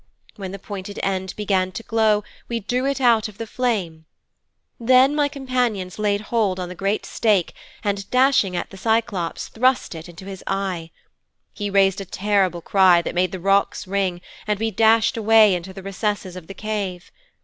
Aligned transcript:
When 0.35 0.51
the 0.51 0.57
pointed 0.57 0.99
end 1.03 1.35
began 1.37 1.71
to 1.73 1.83
glow 1.83 2.23
we 2.49 2.59
drew 2.61 2.87
it 2.87 2.99
out 2.99 3.27
of 3.27 3.37
the 3.37 3.45
flame. 3.45 4.05
Then 4.79 5.01
I 5.11 5.13
and 5.13 5.15
my 5.15 5.27
companions 5.27 5.99
laid 5.99 6.21
hold 6.21 6.59
on 6.59 6.69
the 6.69 6.73
great 6.73 7.05
stake 7.05 7.53
and, 7.83 8.09
dashing 8.09 8.55
at 8.55 8.71
the 8.71 8.77
Cyclops, 8.77 9.49
thrust 9.49 9.93
it 9.93 10.09
into 10.09 10.25
his 10.25 10.43
eye. 10.47 10.89
He 11.53 11.69
raised 11.69 12.01
a 12.01 12.05
terrible 12.05 12.63
cry 12.63 13.03
that 13.03 13.13
made 13.13 13.31
the 13.31 13.39
rocks 13.39 13.85
ring 13.85 14.21
and 14.47 14.57
we 14.57 14.71
dashed 14.71 15.17
away 15.17 15.53
into 15.53 15.71
the 15.71 15.83
recesses 15.83 16.35
of 16.35 16.47
the 16.47 16.55
cave.' 16.55 17.11